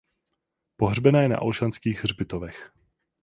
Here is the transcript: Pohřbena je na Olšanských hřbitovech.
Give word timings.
Pohřbena 0.77 1.21
je 1.21 1.29
na 1.29 1.41
Olšanských 1.41 2.03
hřbitovech. 2.03 2.71